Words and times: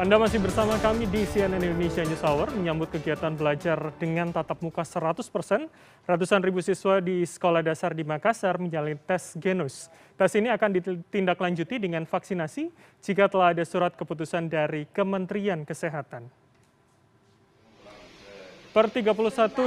Anda 0.00 0.16
masih 0.16 0.40
bersama 0.40 0.80
kami 0.80 1.04
di 1.12 1.28
CNN 1.28 1.60
Indonesia 1.60 2.00
News 2.00 2.24
Hour 2.24 2.56
menyambut 2.56 2.88
kegiatan 2.88 3.36
belajar 3.36 3.92
dengan 4.00 4.32
tatap 4.32 4.64
muka 4.64 4.80
100%. 4.80 5.28
Ratusan 6.08 6.40
ribu 6.40 6.64
siswa 6.64 7.04
di 7.04 7.20
sekolah 7.20 7.60
dasar 7.60 7.92
di 7.92 8.00
Makassar 8.00 8.56
menjalani 8.56 8.96
tes 8.96 9.36
genus. 9.36 9.92
Tes 10.16 10.32
ini 10.40 10.48
akan 10.48 10.72
ditindaklanjuti 10.72 11.76
dengan 11.76 12.08
vaksinasi 12.08 12.72
jika 13.04 13.28
telah 13.28 13.52
ada 13.52 13.60
surat 13.60 13.92
keputusan 13.92 14.48
dari 14.48 14.88
Kementerian 14.88 15.68
Kesehatan. 15.68 16.32
Per 18.72 18.86
31 18.88 19.04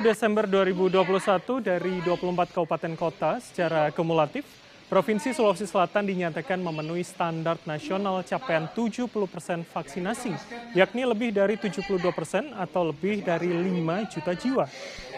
Desember 0.01 0.49
2021 0.49 1.61
dari 1.61 2.01
24 2.01 2.57
kabupaten 2.57 2.93
kota 2.97 3.37
secara 3.37 3.93
kumulatif 3.93 4.49
Provinsi 4.93 5.33
Sulawesi 5.33 5.65
Selatan 5.65 6.05
dinyatakan 6.05 6.61
memenuhi 6.61 7.01
standar 7.01 7.57
nasional 7.65 8.21
capaian 8.21 8.69
70 8.69 9.09
persen 9.25 9.65
vaksinasi, 9.65 10.37
yakni 10.77 11.01
lebih 11.01 11.33
dari 11.33 11.57
72 11.57 11.97
persen 12.13 12.53
atau 12.53 12.93
lebih 12.93 13.25
dari 13.25 13.49
5 13.49 14.13
juta 14.13 14.37
jiwa. 14.37 14.69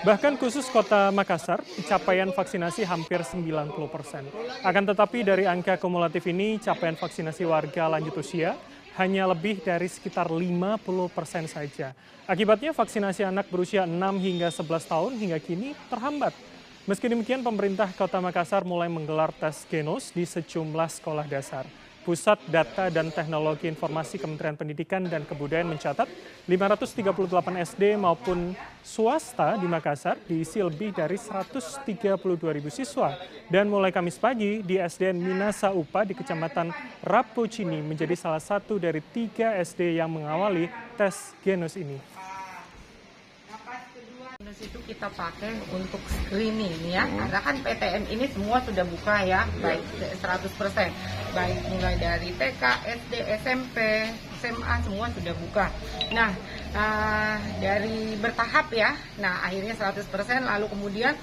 Bahkan 0.08 0.40
khusus 0.40 0.72
kota 0.72 1.12
Makassar, 1.12 1.60
capaian 1.92 2.32
vaksinasi 2.32 2.88
hampir 2.88 3.20
90 3.20 3.68
persen. 3.92 4.24
Akan 4.64 4.88
tetapi 4.88 5.28
dari 5.28 5.44
angka 5.44 5.76
kumulatif 5.76 6.24
ini, 6.32 6.56
capaian 6.56 6.96
vaksinasi 6.96 7.44
warga 7.44 7.92
lanjut 7.92 8.16
usia 8.16 8.56
hanya 8.96 9.28
lebih 9.28 9.60
dari 9.60 9.92
sekitar 9.92 10.32
50 10.32 10.80
persen 11.12 11.52
saja. 11.52 11.92
Akibatnya 12.32 12.72
vaksinasi 12.72 13.28
anak 13.28 13.52
berusia 13.52 13.84
6 13.84 14.24
hingga 14.24 14.48
11 14.56 14.88
tahun 14.88 15.12
hingga 15.20 15.40
kini 15.44 15.76
terhambat. 15.92 16.55
Meski 16.86 17.10
demikian, 17.10 17.42
pemerintah 17.42 17.90
Kota 17.98 18.22
Makassar 18.22 18.62
mulai 18.62 18.86
menggelar 18.86 19.34
tes 19.34 19.66
genos 19.66 20.14
di 20.14 20.22
sejumlah 20.22 20.86
sekolah 20.86 21.26
dasar. 21.26 21.66
Pusat 22.06 22.46
Data 22.46 22.94
dan 22.94 23.10
Teknologi 23.10 23.66
Informasi 23.66 24.22
Kementerian 24.22 24.54
Pendidikan 24.54 25.02
dan 25.10 25.26
Kebudayaan 25.26 25.66
mencatat 25.66 26.06
538 26.46 27.10
SD 27.74 27.98
maupun 27.98 28.54
swasta 28.86 29.58
di 29.58 29.66
Makassar 29.66 30.14
diisi 30.30 30.62
lebih 30.62 30.94
dari 30.94 31.18
132 31.18 32.22
ribu 32.54 32.70
siswa. 32.70 33.18
Dan 33.50 33.66
mulai 33.66 33.90
Kamis 33.90 34.22
pagi 34.22 34.62
di 34.62 34.78
SDN 34.78 35.18
Minasa 35.18 35.74
Upa 35.74 36.06
di 36.06 36.14
Kecamatan 36.14 36.70
Rapocini 37.02 37.82
menjadi 37.82 38.14
salah 38.14 38.38
satu 38.46 38.78
dari 38.78 39.02
tiga 39.02 39.58
SD 39.58 39.98
yang 39.98 40.14
mengawali 40.14 40.70
tes 40.94 41.34
genos 41.42 41.74
ini 41.82 41.98
itu 44.62 44.80
kita 44.88 45.12
pakai 45.12 45.60
untuk 45.76 46.00
screening 46.08 46.88
ya 46.88 47.04
hmm. 47.04 47.18
karena 47.20 47.40
kan 47.44 47.56
PTM 47.60 48.04
ini 48.08 48.26
semua 48.32 48.64
sudah 48.64 48.86
buka 48.88 49.16
ya 49.28 49.44
baik 49.60 49.84
100% 50.24 51.26
baik 51.36 51.60
mulai 51.68 51.96
dari 52.00 52.32
TK, 52.32 52.64
SD, 52.88 53.14
SMP, 53.44 54.08
SMA 54.40 54.76
semua 54.88 55.12
sudah 55.12 55.36
buka. 55.36 55.68
Nah, 56.16 56.32
uh, 56.72 57.38
dari 57.60 58.16
bertahap 58.16 58.72
ya. 58.72 58.96
Nah, 59.20 59.44
akhirnya 59.44 59.76
100% 59.76 60.08
lalu 60.48 60.66
kemudian 60.72 61.20